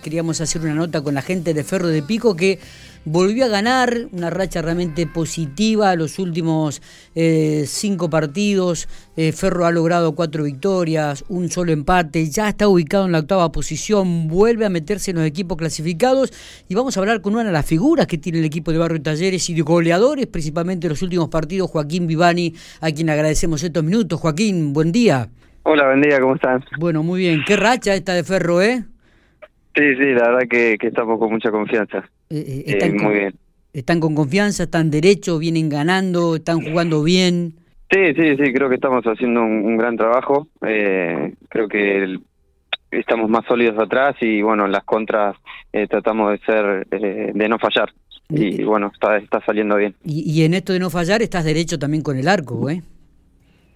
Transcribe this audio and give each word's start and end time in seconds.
Queríamos 0.00 0.40
hacer 0.40 0.62
una 0.62 0.74
nota 0.74 1.02
con 1.02 1.14
la 1.14 1.22
gente 1.22 1.54
de 1.54 1.64
Ferro 1.64 1.88
de 1.88 2.02
Pico 2.02 2.36
que 2.36 2.58
volvió 3.04 3.44
a 3.44 3.48
ganar 3.48 4.08
una 4.12 4.30
racha 4.30 4.62
realmente 4.62 5.06
positiva 5.06 5.94
los 5.94 6.18
últimos 6.18 6.80
eh, 7.14 7.64
cinco 7.66 8.08
partidos. 8.08 8.88
Eh, 9.16 9.32
Ferro 9.32 9.66
ha 9.66 9.70
logrado 9.70 10.14
cuatro 10.14 10.44
victorias, 10.44 11.24
un 11.28 11.50
solo 11.50 11.72
empate, 11.72 12.28
ya 12.30 12.48
está 12.48 12.68
ubicado 12.68 13.06
en 13.06 13.12
la 13.12 13.20
octava 13.20 13.52
posición, 13.52 14.28
vuelve 14.28 14.64
a 14.64 14.70
meterse 14.70 15.10
en 15.10 15.18
los 15.18 15.26
equipos 15.26 15.56
clasificados 15.56 16.32
y 16.68 16.74
vamos 16.74 16.96
a 16.96 17.00
hablar 17.00 17.20
con 17.20 17.34
una 17.34 17.44
de 17.44 17.52
las 17.52 17.66
figuras 17.66 18.06
que 18.06 18.18
tiene 18.18 18.38
el 18.38 18.44
equipo 18.44 18.72
de 18.72 18.78
Barrio 18.78 19.02
Talleres 19.02 19.48
y 19.50 19.54
de 19.54 19.62
goleadores, 19.62 20.26
principalmente 20.26 20.86
en 20.86 20.90
los 20.90 21.02
últimos 21.02 21.28
partidos, 21.28 21.70
Joaquín 21.70 22.06
Vivani, 22.06 22.54
a 22.80 22.90
quien 22.90 23.10
agradecemos 23.10 23.62
estos 23.62 23.84
minutos. 23.84 24.20
Joaquín, 24.20 24.72
buen 24.72 24.92
día. 24.92 25.28
Hola, 25.62 25.86
buen 25.86 26.02
día, 26.02 26.20
¿cómo 26.20 26.34
estás? 26.34 26.62
Bueno, 26.78 27.02
muy 27.02 27.20
bien. 27.20 27.42
Qué 27.46 27.56
racha 27.56 27.94
esta 27.94 28.12
de 28.12 28.22
Ferro, 28.22 28.60
¿eh? 28.60 28.84
Sí, 29.74 29.96
sí, 29.96 30.04
la 30.12 30.30
verdad 30.30 30.48
que, 30.48 30.76
estamos 30.80 31.18
con 31.18 31.32
mucha 31.32 31.50
confianza. 31.50 31.98
Eh, 32.30 32.44
eh, 32.46 32.64
están 32.66 32.96
muy 32.96 33.14
bien. 33.14 33.34
¿Están 33.72 33.98
con 33.98 34.14
confianza? 34.14 34.64
¿Están 34.64 34.90
derechos? 34.90 35.40
¿Vienen 35.40 35.68
ganando? 35.68 36.36
¿Están 36.36 36.60
jugando 36.60 37.02
bien? 37.02 37.54
Sí, 37.90 38.14
sí, 38.14 38.36
sí, 38.36 38.52
creo 38.52 38.68
que 38.68 38.76
estamos 38.76 39.04
haciendo 39.04 39.42
un, 39.42 39.76
gran 39.76 39.96
trabajo. 39.96 40.46
Eh, 40.64 41.34
creo 41.48 41.68
que 41.68 42.18
estamos 42.92 43.28
más 43.28 43.44
sólidos 43.46 43.76
atrás 43.78 44.14
y 44.20 44.42
bueno, 44.42 44.68
las 44.68 44.84
contras 44.84 45.36
tratamos 45.90 46.30
de 46.30 46.38
ser, 46.46 46.86
de 46.86 47.48
no 47.48 47.58
fallar. 47.58 47.92
Y, 48.28 48.62
bueno, 48.62 48.90
está, 48.94 49.16
está 49.18 49.44
saliendo 49.44 49.76
bien. 49.76 49.94
Y, 50.04 50.22
y 50.30 50.44
en 50.44 50.54
esto 50.54 50.72
de 50.72 50.78
no 50.78 50.88
fallar 50.88 51.20
estás 51.20 51.44
derecho 51.44 51.78
también 51.78 52.02
con 52.02 52.16
el 52.16 52.28
arco, 52.28 52.70
¿eh? 52.70 52.80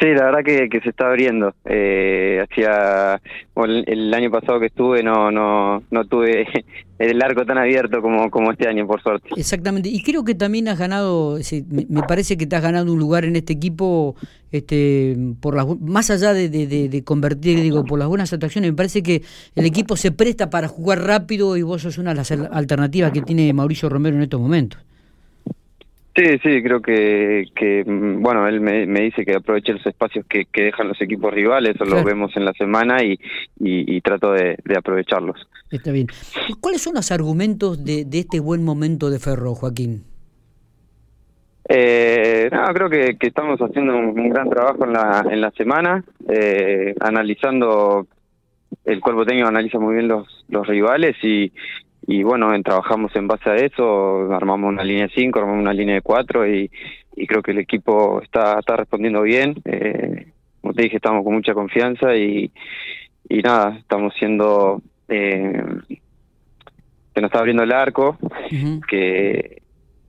Sí, 0.00 0.06
la 0.14 0.26
verdad 0.26 0.44
que, 0.44 0.68
que 0.68 0.80
se 0.80 0.90
está 0.90 1.08
abriendo. 1.08 1.54
Eh, 1.64 2.44
hacía 2.48 3.20
el, 3.56 4.14
año 4.14 4.30
pasado 4.30 4.60
que 4.60 4.66
estuve 4.66 5.02
no 5.02 5.32
no 5.32 5.82
no 5.90 6.04
tuve 6.04 6.46
el 7.00 7.20
arco 7.20 7.44
tan 7.44 7.58
abierto 7.58 8.00
como 8.00 8.30
como 8.30 8.52
este 8.52 8.68
año 8.68 8.86
por 8.86 9.02
suerte. 9.02 9.28
Exactamente. 9.36 9.88
Y 9.88 10.00
creo 10.02 10.24
que 10.24 10.36
también 10.36 10.68
has 10.68 10.78
ganado, 10.78 11.38
me, 11.68 12.02
parece 12.04 12.36
que 12.36 12.46
te 12.46 12.54
has 12.54 12.62
ganado 12.62 12.92
un 12.92 12.98
lugar 13.00 13.24
en 13.24 13.34
este 13.34 13.54
equipo, 13.54 14.14
este 14.52 15.16
por 15.40 15.56
las 15.56 15.66
más 15.80 16.10
allá 16.10 16.32
de, 16.32 16.48
de, 16.48 16.88
de, 16.88 17.04
convertir, 17.04 17.60
digo, 17.60 17.84
por 17.84 17.98
las 17.98 18.06
buenas 18.06 18.32
actuaciones. 18.32 18.70
Me 18.70 18.76
parece 18.76 19.02
que 19.02 19.22
el 19.56 19.66
equipo 19.66 19.96
se 19.96 20.12
presta 20.12 20.48
para 20.48 20.68
jugar 20.68 21.02
rápido 21.02 21.56
y 21.56 21.62
vos 21.62 21.82
sos 21.82 21.98
una 21.98 22.10
de 22.10 22.16
las 22.16 22.30
alternativas 22.30 23.10
que 23.10 23.22
tiene 23.22 23.52
Mauricio 23.52 23.88
Romero 23.88 24.14
en 24.14 24.22
estos 24.22 24.40
momentos. 24.40 24.80
Sí, 26.18 26.24
sí, 26.42 26.62
creo 26.64 26.82
que, 26.82 27.44
que 27.54 27.84
mm, 27.86 28.20
bueno, 28.20 28.48
él 28.48 28.60
me, 28.60 28.86
dice 29.02 29.24
que 29.24 29.36
aproveche 29.36 29.72
los 29.72 29.86
espacios 29.86 30.26
que, 30.26 30.46
que 30.46 30.64
dejan 30.64 30.88
los 30.88 31.00
equipos 31.00 31.32
rivales, 31.32 31.76
eso 31.76 31.84
lo 31.84 32.02
vemos 32.02 32.36
en 32.36 32.44
la 32.44 32.52
semana 32.54 33.04
y, 33.04 33.16
y, 33.60 34.00
trato 34.00 34.32
de, 34.32 34.58
aprovecharlos. 34.76 35.48
Está 35.70 35.92
bien. 35.92 36.08
¿Cuáles 36.60 36.82
son 36.82 36.94
los 36.94 37.12
argumentos 37.12 37.84
de, 37.84 38.04
de 38.04 38.18
este 38.18 38.40
buen 38.40 38.64
momento 38.64 39.10
de 39.10 39.20
Ferro, 39.20 39.54
Joaquín? 39.54 40.02
Eh, 41.68 42.48
no, 42.50 42.64
creo 42.74 42.90
que, 42.90 43.16
que 43.16 43.28
estamos 43.28 43.60
haciendo 43.60 43.96
un, 43.96 44.28
gran 44.28 44.50
trabajo 44.50 44.86
en 44.86 44.94
la, 44.94 45.24
en 45.30 45.40
la 45.40 45.52
semana, 45.52 46.02
eh, 46.28 46.96
analizando, 46.98 48.08
el 48.84 49.00
cuerpo 49.00 49.24
técnico 49.24 49.46
analiza 49.46 49.78
muy 49.78 49.94
bien 49.94 50.08
los, 50.08 50.26
los 50.48 50.66
rivales 50.66 51.14
y, 51.22 51.52
y 52.10 52.22
bueno, 52.22 52.50
trabajamos 52.62 53.14
en 53.16 53.28
base 53.28 53.50
a 53.50 53.56
eso, 53.56 54.32
armamos 54.32 54.70
una 54.70 54.82
línea 54.82 55.08
de 55.08 55.12
5, 55.14 55.38
armamos 55.38 55.60
una 55.60 55.74
línea 55.74 55.96
de 55.96 56.00
4 56.00 56.48
y, 56.48 56.70
y, 57.14 57.26
creo 57.26 57.42
que 57.42 57.50
el 57.50 57.58
equipo 57.58 58.22
está, 58.22 58.58
está 58.58 58.76
respondiendo 58.76 59.20
bien. 59.20 59.60
Eh, 59.66 60.28
como 60.62 60.72
te 60.72 60.84
dije, 60.84 60.96
estamos 60.96 61.22
con 61.22 61.34
mucha 61.34 61.52
confianza 61.52 62.16
y, 62.16 62.50
y 63.28 63.42
nada, 63.42 63.76
estamos 63.76 64.14
siendo... 64.18 64.80
Eh, 65.06 65.62
se 67.12 67.20
nos 67.20 67.28
está 67.28 67.40
abriendo 67.40 67.62
el 67.62 67.72
arco, 67.72 68.16
que 68.88 69.60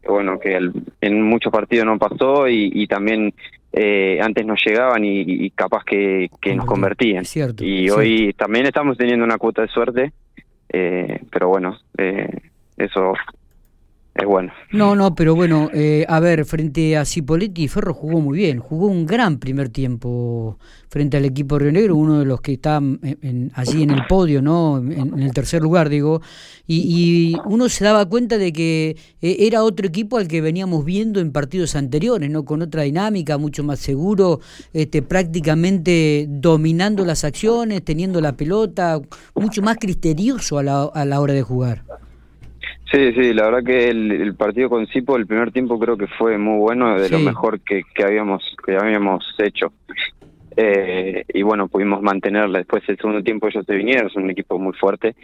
bueno, 0.07 0.39
que 0.39 0.57
en 1.01 1.21
muchos 1.21 1.51
partidos 1.51 1.85
no 1.85 1.99
pasó 1.99 2.47
y, 2.47 2.71
y 2.73 2.87
también 2.87 3.33
eh, 3.73 4.19
antes 4.21 4.45
nos 4.45 4.63
llegaban 4.65 5.03
y, 5.03 5.49
capaz 5.51 5.83
que, 5.83 6.29
que 6.41 6.55
nos 6.55 6.65
convertían. 6.65 7.25
y 7.59 7.89
hoy 7.89 8.33
también 8.37 8.67
estamos 8.67 8.97
teniendo 8.97 9.25
una 9.25 9.37
cuota 9.37 9.63
de 9.63 9.67
suerte 9.67 10.13
pero 10.71 11.49
bueno, 11.49 11.77
eh, 11.97 12.27
eso 12.77 13.13
No, 14.71 14.95
no, 14.95 15.15
pero 15.15 15.35
bueno, 15.35 15.69
eh, 15.73 16.05
a 16.07 16.19
ver, 16.19 16.45
frente 16.45 16.97
a 16.97 17.05
Cipoletti, 17.05 17.67
Ferro 17.67 17.93
jugó 17.93 18.21
muy 18.21 18.37
bien, 18.37 18.59
jugó 18.59 18.87
un 18.87 19.05
gran 19.05 19.39
primer 19.39 19.69
tiempo 19.69 20.57
frente 20.89 21.17
al 21.17 21.25
equipo 21.25 21.59
Río 21.59 21.71
Negro, 21.71 21.95
uno 21.95 22.19
de 22.19 22.25
los 22.25 22.41
que 22.41 22.53
está 22.53 22.77
en, 22.77 23.51
allí 23.53 23.83
en 23.83 23.91
el 23.91 24.05
podio, 24.07 24.41
¿no? 24.41 24.79
En, 24.79 25.19
el 25.19 25.31
tercer 25.33 25.61
lugar, 25.61 25.89
digo, 25.89 26.21
y, 26.67 27.35
uno 27.45 27.69
se 27.69 27.83
daba 27.83 28.07
cuenta 28.07 28.37
de 28.37 28.51
que 28.51 28.97
eh, 29.21 29.37
era 29.39 29.63
otro 29.63 29.87
equipo 29.87 30.17
al 30.17 30.27
que 30.27 30.41
veníamos 30.41 30.83
viendo 30.85 31.19
en 31.19 31.31
partidos 31.31 31.75
anteriores, 31.75 32.29
¿no? 32.29 32.43
Con 32.43 32.61
otra 32.61 32.83
dinámica, 32.83 33.37
mucho 33.37 33.63
más 33.63 33.79
seguro, 33.79 34.39
este, 34.73 35.01
prácticamente 35.01 36.25
dominando 36.27 37.05
las 37.05 37.23
acciones, 37.23 37.83
teniendo 37.83 38.19
la 38.19 38.33
pelota, 38.33 38.99
mucho 39.35 39.61
más 39.61 39.77
criterioso 39.77 40.57
a 40.57 40.63
la, 40.63 40.83
a 40.83 41.05
la 41.05 41.21
hora 41.21 41.33
de 41.33 41.43
jugar. 41.43 41.83
Sí, 42.91 43.13
sí, 43.13 43.33
la 43.33 43.45
verdad 43.45 43.63
que 43.63 43.89
el, 43.89 44.35
partido 44.35 44.69
con 44.69 44.87
Cipo, 44.87 45.15
el 45.15 45.27
primer 45.27 45.51
tiempo 45.51 45.77
creo 45.77 45.95
que 45.95 46.07
fue 46.07 46.37
muy 46.39 46.57
bueno, 46.57 46.99
de 46.99 47.09
lo 47.09 47.19
mejor 47.19 47.59
que, 47.61 47.83
que 47.93 48.03
habíamos 48.03 48.43
que 48.65 48.75
habíamos 48.75 49.23
hecho. 49.37 49.73
Eh, 50.57 51.23
y 51.31 51.41
bueno, 51.43 51.67
pudimos 51.67 52.01
mantenerla. 52.01 52.59
Después 52.59 52.83
el 52.87 52.97
segundo 52.97 53.21
tiempo 53.21 53.47
ellos 53.47 53.65
se 53.65 53.75
vinieron, 53.75 54.09
son 54.09 54.23
un 54.23 54.31
equipo 54.31 54.57
muy 54.57 54.73
fuerte 54.73 55.15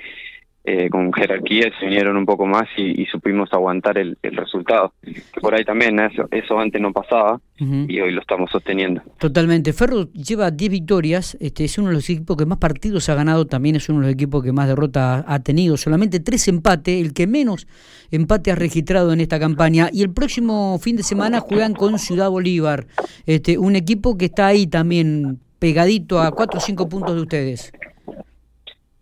eh, 0.68 0.90
con 0.90 1.14
jerarquía 1.14 1.72
se 1.80 1.86
vinieron 1.86 2.18
un 2.18 2.26
poco 2.26 2.48
más 2.48 2.68
y, 2.76 3.06
supimos 3.06 3.54
aguantar 3.54 4.00
el, 4.00 4.18
resultado. 4.24 4.94
Por 5.40 5.54
ahí 5.54 5.64
también, 5.64 6.00
eso, 6.00 6.28
eso 6.32 6.60
antes 6.60 6.82
no 6.82 6.92
pasaba 6.92 7.40
y 7.58 8.00
hoy 8.00 8.12
lo 8.12 8.22
estamos 8.22 8.50
sosteniendo. 8.50 9.02
Totalmente. 9.20 9.74
Ferro 9.74 10.12
lleva 10.12 10.50
10 10.50 10.72
victorias, 10.72 11.38
este 11.40 11.66
es 11.66 11.78
uno 11.78 11.90
de 11.90 11.96
los 11.96 12.10
equipos 12.10 12.36
que 12.36 12.46
más 12.46 12.58
partidos 12.58 13.08
ha 13.10 13.16
ganado, 13.16 13.46
también 13.46 13.76
es 13.76 13.88
uno 13.90 14.00
de 14.00 14.06
los 14.08 14.14
equipos 14.14 14.44
que 14.44 14.52
más 14.52 14.68
derrotas 14.68 15.24
ha 15.28 15.40
tenido, 15.40 15.78
solamente 15.78 16.20
tres 16.20 16.48
empates, 16.48 17.00
el 17.00 17.14
que 17.14 17.28
menos 17.28 17.68
empate 18.12 18.52
ha 18.52 18.56
registrado 18.56 19.14
en 19.14 19.22
esta 19.22 19.40
campaña. 19.40 19.90
Y 19.94 20.02
el 20.02 20.12
próximo 20.12 20.80
fin 20.80 20.96
de 20.96 21.04
semana 21.04 21.42
juegan 21.42 21.74
con 21.74 22.00
Ciudad 22.00 22.30
Bolívar, 22.30 22.88
este 23.26 23.60
un 23.60 23.76
equipo 23.76 24.18
que 24.18 24.26
está 24.26 24.48
ahí 24.48 24.68
también 24.68 25.40
pegadito 25.60 26.22
a 26.22 26.32
4 26.32 26.58
o 26.58 26.62
5 26.62 26.90
puntos 26.90 27.16
de 27.16 27.22
ustedes. 27.22 27.72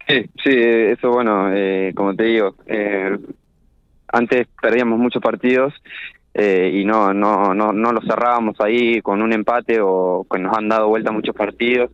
Sí, 0.07 0.29
sí, 0.43 0.51
eso 0.53 1.11
bueno, 1.11 1.49
eh, 1.53 1.93
como 1.95 2.15
te 2.15 2.23
digo, 2.25 2.55
eh, 2.67 3.17
antes 4.07 4.47
perdíamos 4.61 4.99
muchos 4.99 5.21
partidos 5.21 5.73
eh, 6.33 6.71
y 6.73 6.83
no, 6.83 7.13
no, 7.13 7.53
no, 7.53 7.71
no 7.71 7.91
los 7.91 8.05
cerrábamos 8.05 8.59
ahí 8.59 9.01
con 9.01 9.21
un 9.21 9.31
empate 9.31 9.79
o 9.81 10.25
que 10.29 10.39
nos 10.39 10.57
han 10.57 10.67
dado 10.67 10.89
vuelta 10.89 11.11
muchos 11.11 11.35
partidos 11.35 11.91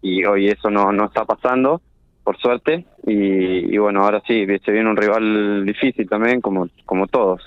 y 0.00 0.24
hoy 0.24 0.48
eso 0.48 0.70
no, 0.70 0.90
no 0.92 1.06
está 1.06 1.24
pasando, 1.24 1.82
por 2.24 2.38
suerte, 2.38 2.86
y, 3.06 3.74
y 3.74 3.78
bueno, 3.78 4.02
ahora 4.02 4.22
sí, 4.26 4.46
se 4.64 4.72
viene 4.72 4.88
un 4.88 4.96
rival 4.96 5.66
difícil 5.66 6.08
también, 6.08 6.40
como, 6.40 6.68
como 6.86 7.06
todos. 7.06 7.42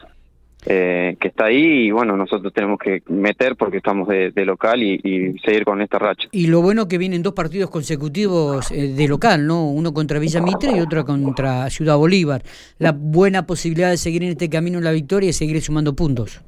Eh, 0.66 1.18
que 1.19 1.28
está 1.28 1.46
ahí 1.46 1.88
y 1.88 1.91
bueno, 1.91 2.16
nosotros 2.16 2.53
tenemos 2.53 2.79
que 2.79 3.03
meter 3.09 3.57
porque 3.57 3.78
estamos 3.78 4.07
de, 4.07 4.31
local 4.46 4.81
y, 4.81 5.38
seguir 5.44 5.66
con 5.66 5.81
esta 5.81 6.00
racha. 6.00 6.29
Y 6.31 6.47
lo 6.47 6.62
bueno 6.62 6.88
que 6.88 6.97
vienen 6.97 7.22
dos 7.22 7.34
partidos 7.34 7.69
consecutivos 7.69 8.72
eh, 8.72 8.94
de 8.94 9.07
local, 9.07 9.46
¿no? 9.46 9.69
Uno 9.69 9.94
contra 9.94 10.19
Villa 10.19 10.41
Mitre 10.41 10.72
y 10.75 10.79
otro 10.79 11.06
contra 11.06 11.69
Ciudad 11.69 11.97
Bolívar. 11.97 12.44
La 12.79 12.94
buena 12.94 13.46
posibilidad 13.46 13.90
de 13.90 13.97
seguir 13.97 14.24
en 14.24 14.29
este 14.29 14.50
camino 14.50 14.78
en 14.78 14.85
la 14.85 14.91
victoria 14.91 15.29
y 15.29 15.34
seguir 15.34 15.62
sumando 15.62 15.96
puntos. 15.96 16.41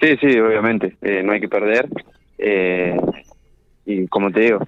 Sí, 0.00 0.16
sí, 0.20 0.38
obviamente, 0.38 0.96
eh, 1.02 1.22
no 1.22 1.32
hay 1.32 1.40
que 1.40 1.48
perder. 1.48 1.88
y 3.86 4.06
como 4.08 4.30
te 4.32 4.40
digo, 4.40 4.66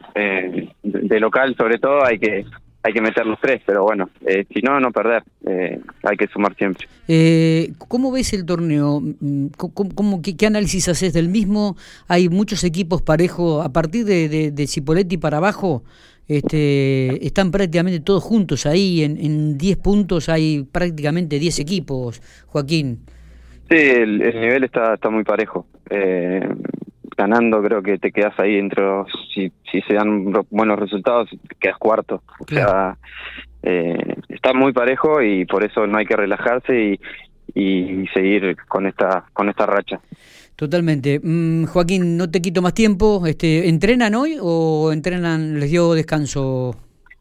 de 0.83 1.21
local 1.21 1.57
sobre 1.57 1.79
todo 1.79 2.05
hay 2.05 2.19
que 2.19 2.45
hay 2.85 2.93
que 2.93 3.01
meter 3.01 3.25
los 3.25 3.41
tres, 3.41 3.63
pero 3.65 3.83
bueno, 3.83 4.11
eh, 4.27 4.45
si 4.53 4.61
no, 4.61 4.79
no 4.79 4.93
perder, 4.93 5.23
eh, 5.47 5.81
hay 6.03 6.17
que 6.19 6.27
sumar 6.27 6.55
siempre. 6.55 6.87
Eh, 7.09 7.73
¿Cómo 7.89 8.13
ves 8.13 8.35
el 8.35 8.45
torneo? 8.45 9.01
Mm, 9.01 9.47
¿Cómo, 9.57 10.21
qué, 10.23 10.47
análisis 10.47 10.89
haces 10.89 11.15
del 11.15 11.31
mismo? 11.31 11.77
Hay 12.09 12.29
muchos 12.29 12.63
equipos 12.63 13.01
parejos, 13.01 13.65
a 13.65 13.73
partir 13.73 14.05
de, 14.05 14.51
de, 14.51 14.67
Cipoletti 14.67 15.17
para 15.17 15.39
abajo, 15.39 15.83
este, 16.29 17.27
están 17.27 17.51
prácticamente 17.51 18.01
todos 18.01 18.23
juntos 18.23 18.67
ahí, 18.67 19.03
en 19.03 19.57
10 19.57 19.79
puntos 19.79 20.29
hay 20.29 20.65
prácticamente 20.71 21.39
10 21.39 21.61
equipos, 21.61 22.21
Joaquín. 22.49 22.99
Sí, 23.71 23.77
el, 23.77 24.21
el 24.21 24.41
nivel 24.41 24.65
está, 24.65 24.95
está 24.95 25.09
muy 25.09 25.25
parejo. 25.25 25.67
Eh, 25.89 26.47
ganando 27.17 27.63
creo 27.63 27.83
que 27.83 27.99
te 27.99 28.13
quedas 28.13 28.39
ahí 28.39 28.57
dentro, 28.57 29.07
si, 29.35 29.53
si 29.71 29.81
se 29.83 29.95
dan 29.95 30.33
buenos 30.51 30.79
resultados, 30.79 31.29
quedas 31.59 31.79
cuarto. 31.79 32.23
O 32.39 32.47
sea, 32.49 32.97
eh, 33.63 34.17
está 34.29 34.53
muy 34.55 34.73
parejo 34.73 35.23
y 35.23 35.45
por 35.45 35.65
eso 35.65 35.87
no 35.87 35.99
hay 35.99 36.07
que 36.07 36.17
relajarse 36.17 36.75
y, 36.75 37.01
y 37.55 38.07
seguir 38.09 38.57
con 38.69 38.87
esta, 38.87 39.25
con 39.33 39.49
esta 39.49 39.67
racha. 39.67 40.01
Totalmente. 40.57 41.21
Mm, 41.23 41.65
Joaquín, 41.67 42.17
no 42.17 42.31
te 42.31 42.41
quito 42.41 42.63
más 42.63 42.75
tiempo. 42.75 43.27
Este, 43.27 43.69
¿Entrenan 43.69 44.15
hoy 44.15 44.37
o 44.41 44.93
entrenan, 44.93 45.59
les 45.59 45.71
dio 45.71 45.95
descanso? 45.95 46.77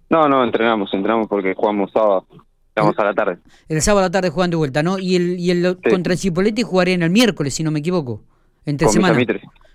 No, 0.10 0.28
no, 0.30 0.44
entrenamos, 0.44 0.94
entrenamos 0.94 1.28
porque 1.28 1.54
jugamos 1.56 1.92
sábado. 1.92 2.28
Vamos 2.76 2.98
a 2.98 3.06
la 3.06 3.14
tarde. 3.14 3.38
El 3.70 3.82
sábado 3.82 4.06
a 4.06 4.08
la 4.10 4.12
tarde 4.12 4.30
juegan 4.30 4.50
de 4.50 4.58
vuelta, 4.58 4.82
¿no? 4.82 4.98
Y 4.98 5.16
el, 5.16 5.40
y 5.40 5.52
el 5.52 5.78
contra 5.78 6.14
el 6.14 6.20
Cipoletti 6.20 6.64
jugarían 6.64 7.04
el 7.04 7.10
miércoles, 7.12 7.54
si 7.54 7.64
no 7.64 7.72
me 7.72 7.80
equivoco. 7.80 8.22
Entre 8.66 8.88
semana. 8.88 9.20
Sí, 9.20 9.26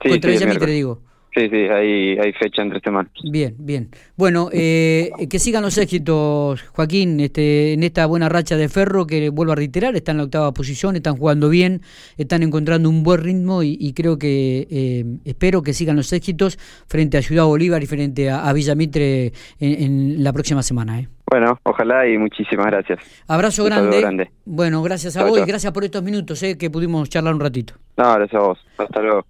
contra 0.08 0.32
sí, 0.32 0.46
Mitre, 0.46 0.72
digo. 0.72 1.00
Sí, 1.34 1.48
sí, 1.48 1.56
hay, 1.56 2.18
hay 2.18 2.32
fecha 2.32 2.62
entre 2.62 2.80
semanas. 2.80 3.12
Bien, 3.22 3.54
bien. 3.58 3.90
Bueno, 4.16 4.48
eh, 4.52 5.10
que 5.28 5.38
sigan 5.38 5.62
los 5.62 5.76
éxitos, 5.78 6.62
Joaquín, 6.72 7.20
este, 7.20 7.74
en 7.74 7.82
esta 7.82 8.06
buena 8.06 8.28
racha 8.28 8.56
de 8.56 8.68
Ferro, 8.68 9.06
que 9.06 9.28
vuelvo 9.30 9.52
a 9.52 9.56
reiterar, 9.56 9.94
está 9.94 10.12
en 10.12 10.18
la 10.18 10.24
octava 10.24 10.52
posición, 10.52 10.96
están 10.96 11.16
jugando 11.16 11.48
bien, 11.48 11.82
están 12.16 12.42
encontrando 12.42 12.88
un 12.88 13.02
buen 13.02 13.22
ritmo 13.22 13.62
y, 13.62 13.92
creo 13.94 14.18
que 14.18 14.66
eh, 14.70 15.04
espero 15.24 15.62
que 15.62 15.72
sigan 15.72 15.96
los 15.96 16.12
éxitos 16.12 16.58
frente 16.86 17.18
a 17.18 17.22
Ciudad 17.22 17.44
Bolívar 17.44 17.82
y 17.82 17.86
frente 17.86 18.30
a, 18.30 18.52
Villa 18.52 18.74
Mitre 18.74 19.32
en, 19.60 20.22
la 20.22 20.32
próxima 20.32 20.62
semana. 20.62 21.00
¿eh? 21.00 21.08
Bueno, 21.30 21.58
ojalá 21.62 22.08
y 22.08 22.16
muchísimas 22.16 22.66
gracias. 22.66 23.00
Abrazo 23.26 23.64
grande. 23.64 24.30
Bueno, 24.44 24.82
gracias 24.82 25.16
a 25.16 25.24
vos 25.24 25.38
y 25.38 25.44
gracias 25.44 25.72
por 25.72 25.84
estos 25.84 26.02
minutos 26.02 26.42
eh, 26.42 26.56
que 26.56 26.70
pudimos 26.70 27.08
charlar 27.08 27.34
un 27.34 27.40
ratito. 27.40 27.74
No, 27.96 28.14
gracias 28.14 28.42
a 28.42 28.46
vos. 28.46 28.58
Hasta 28.78 29.00
luego. 29.00 29.24